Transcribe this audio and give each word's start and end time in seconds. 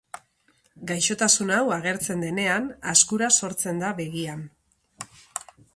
Gaixotasun 0.91 1.51
hau 1.57 1.61
agertzen 1.77 2.25
denean 2.27 2.67
azkura 2.95 3.31
sortzen 3.39 3.85
da 3.87 3.95
begian. 4.03 4.45